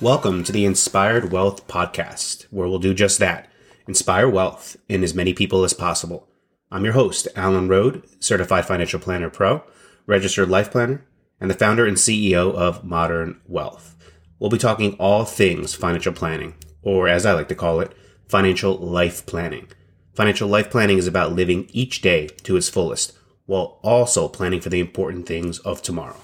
[0.00, 3.48] Welcome to the Inspired Wealth Podcast, where we'll do just that
[3.86, 6.28] inspire wealth in as many people as possible.
[6.72, 9.62] I'm your host, Alan Rode, Certified Financial Planner Pro,
[10.06, 11.06] Registered Life Planner,
[11.40, 13.94] and the founder and CEO of Modern Wealth.
[14.40, 17.92] We'll be talking all things financial planning, or as I like to call it,
[18.26, 19.68] financial life planning.
[20.14, 23.12] Financial life planning is about living each day to its fullest,
[23.46, 26.16] while also planning for the important things of tomorrow.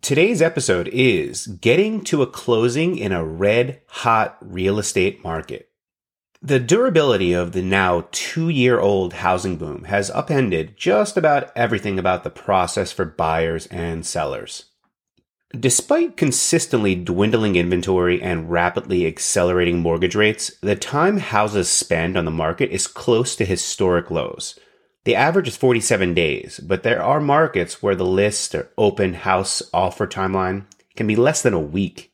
[0.00, 5.68] Today's episode is getting to a closing in a red hot real estate market.
[6.40, 11.98] The durability of the now two year old housing boom has upended just about everything
[11.98, 14.64] about the process for buyers and sellers.
[15.50, 22.30] Despite consistently dwindling inventory and rapidly accelerating mortgage rates, the time houses spend on the
[22.30, 24.58] market is close to historic lows.
[25.04, 29.62] The average is 47 days, but there are markets where the list or open house
[29.74, 32.12] offer timeline can be less than a week.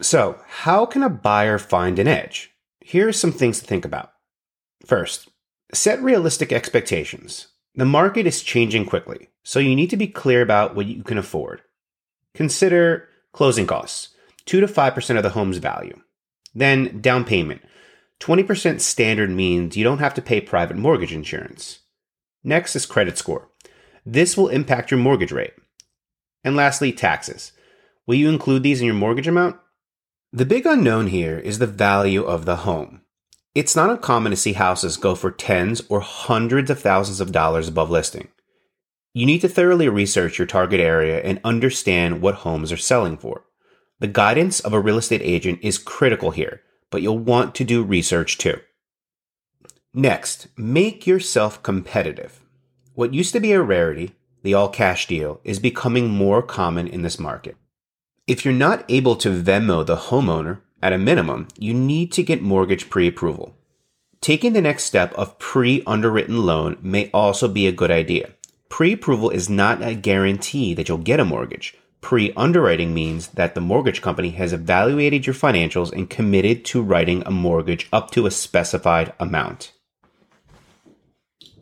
[0.00, 2.52] So, how can a buyer find an edge?
[2.80, 4.12] Here are some things to think about.
[4.86, 5.30] First,
[5.72, 7.48] set realistic expectations.
[7.74, 11.18] The market is changing quickly, so you need to be clear about what you can
[11.18, 11.62] afford.
[12.34, 14.10] Consider closing costs,
[14.46, 16.00] 2 to 5% of the home's value.
[16.54, 17.62] Then, down payment.
[18.20, 21.80] 20% standard means you don't have to pay private mortgage insurance.
[22.44, 23.48] Next is credit score.
[24.04, 25.54] This will impact your mortgage rate.
[26.44, 27.52] And lastly, taxes.
[28.06, 29.56] Will you include these in your mortgage amount?
[30.32, 33.02] The big unknown here is the value of the home.
[33.54, 37.68] It's not uncommon to see houses go for tens or hundreds of thousands of dollars
[37.68, 38.28] above listing.
[39.14, 43.44] You need to thoroughly research your target area and understand what homes are selling for.
[44.00, 47.84] The guidance of a real estate agent is critical here, but you'll want to do
[47.84, 48.58] research too.
[49.94, 52.40] Next, make yourself competitive.
[52.94, 54.12] What used to be a rarity,
[54.42, 57.56] the all cash deal, is becoming more common in this market.
[58.26, 62.40] If you're not able to Venmo the homeowner, at a minimum, you need to get
[62.40, 63.54] mortgage pre approval.
[64.22, 68.30] Taking the next step of pre underwritten loan may also be a good idea.
[68.70, 71.76] Pre approval is not a guarantee that you'll get a mortgage.
[72.00, 77.22] Pre underwriting means that the mortgage company has evaluated your financials and committed to writing
[77.26, 79.72] a mortgage up to a specified amount.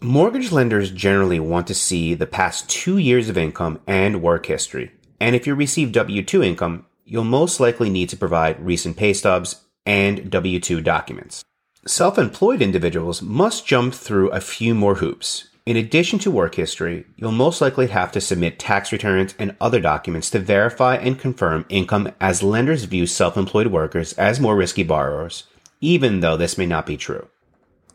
[0.03, 4.93] Mortgage lenders generally want to see the past two years of income and work history.
[5.21, 9.13] And if you receive W 2 income, you'll most likely need to provide recent pay
[9.13, 11.45] stubs and W 2 documents.
[11.87, 15.51] Self employed individuals must jump through a few more hoops.
[15.67, 19.81] In addition to work history, you'll most likely have to submit tax returns and other
[19.81, 24.83] documents to verify and confirm income as lenders view self employed workers as more risky
[24.83, 25.45] borrowers,
[25.83, 27.29] even though this may not be true.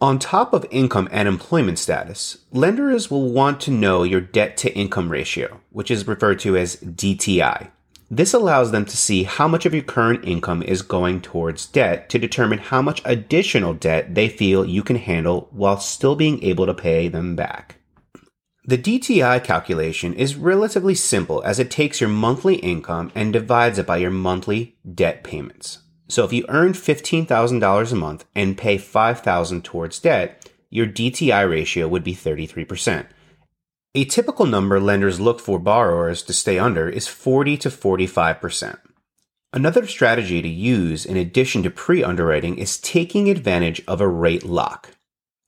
[0.01, 4.75] On top of income and employment status, lenders will want to know your debt to
[4.75, 7.69] income ratio, which is referred to as DTI.
[8.11, 12.09] This allows them to see how much of your current income is going towards debt
[12.09, 16.65] to determine how much additional debt they feel you can handle while still being able
[16.65, 17.77] to pay them back.
[18.65, 23.85] The DTI calculation is relatively simple as it takes your monthly income and divides it
[23.85, 25.79] by your monthly debt payments.
[26.07, 31.87] So if you earn $15,000 a month and pay 5,000 towards debt, your DTI ratio
[31.87, 33.07] would be 33%.
[33.95, 38.77] A typical number lenders look for borrowers to stay under is 40 to 45%.
[39.53, 44.91] Another strategy to use in addition to pre-underwriting is taking advantage of a rate lock.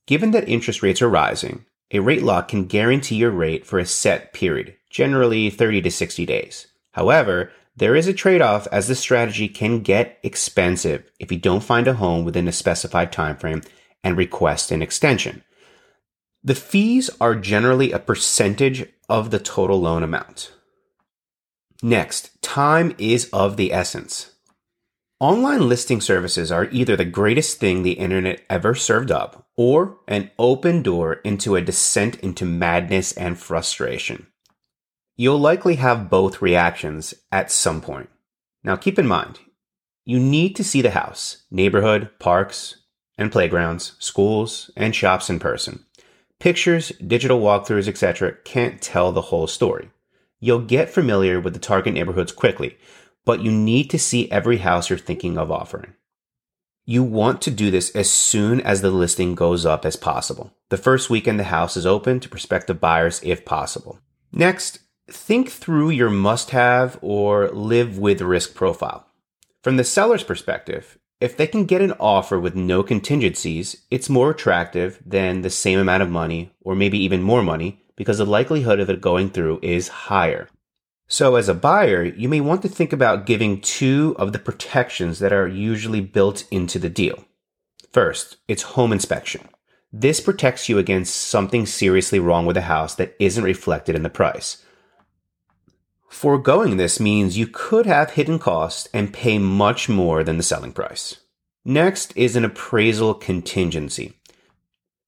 [0.06, 3.84] Given that interest rates are rising, a rate lock can guarantee your rate for a
[3.84, 6.68] set period, generally 30 to 60 days.
[6.92, 11.62] However, there is a trade off as this strategy can get expensive if you don't
[11.62, 13.62] find a home within a specified time frame
[14.02, 15.44] and request an extension.
[16.42, 20.52] The fees are generally a percentage of the total loan amount.
[21.80, 24.32] Next, time is of the essence.
[25.20, 30.30] Online listing services are either the greatest thing the internet ever served up or an
[30.38, 34.26] open door into a descent into madness and frustration.
[35.20, 38.08] You'll likely have both reactions at some point.
[38.62, 39.40] Now keep in mind,
[40.04, 42.76] you need to see the house, neighborhood, parks,
[43.18, 45.84] and playgrounds, schools, and shops in person.
[46.38, 48.36] Pictures, digital walkthroughs, etc.
[48.44, 49.90] can't tell the whole story.
[50.38, 52.78] You'll get familiar with the target neighborhoods quickly,
[53.24, 55.94] but you need to see every house you're thinking of offering.
[56.84, 60.54] You want to do this as soon as the listing goes up as possible.
[60.68, 63.98] The first weekend the house is open to prospective buyers if possible.
[64.30, 64.78] Next,
[65.10, 69.06] think through your must have or live with risk profile.
[69.62, 74.30] From the seller's perspective, if they can get an offer with no contingencies, it's more
[74.30, 78.78] attractive than the same amount of money or maybe even more money because the likelihood
[78.78, 80.48] of it going through is higher.
[81.08, 85.18] So, as a buyer, you may want to think about giving two of the protections
[85.18, 87.24] that are usually built into the deal.
[87.92, 89.48] First, it's home inspection.
[89.90, 94.10] This protects you against something seriously wrong with the house that isn't reflected in the
[94.10, 94.62] price.
[96.08, 100.72] Foregoing this means you could have hidden costs and pay much more than the selling
[100.72, 101.20] price.
[101.64, 104.14] Next is an appraisal contingency.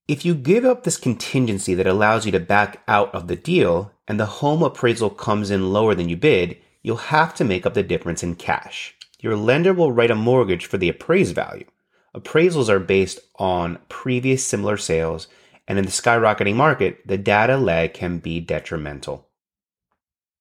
[0.07, 3.93] If you give up this contingency that allows you to back out of the deal
[4.07, 7.75] and the home appraisal comes in lower than you bid, you'll have to make up
[7.75, 8.95] the difference in cash.
[9.21, 11.67] Your lender will write a mortgage for the appraised value.
[12.15, 15.29] Appraisals are based on previous similar sales,
[15.69, 19.29] and in the skyrocketing market, the data lag can be detrimental.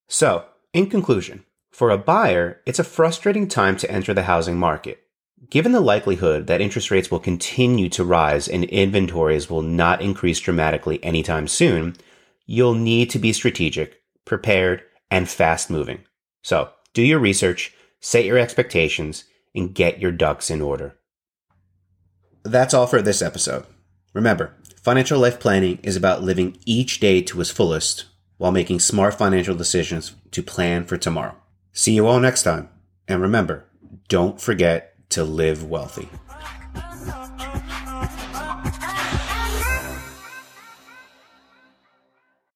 [0.07, 5.03] So, in conclusion, for a buyer, it's a frustrating time to enter the housing market.
[5.49, 10.39] Given the likelihood that interest rates will continue to rise and inventories will not increase
[10.39, 11.95] dramatically anytime soon,
[12.45, 16.03] you'll need to be strategic, prepared, and fast moving.
[16.43, 19.23] So, do your research, set your expectations,
[19.55, 20.97] and get your ducks in order.
[22.43, 23.65] That's all for this episode.
[24.13, 28.05] Remember, financial life planning is about living each day to its fullest
[28.39, 31.35] while making smart financial decisions to plan for tomorrow.
[31.73, 32.69] See you all next time.
[33.07, 33.65] And remember,
[34.07, 36.09] don't forget to live wealthy.